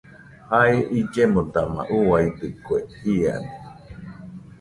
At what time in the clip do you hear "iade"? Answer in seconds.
3.13-3.51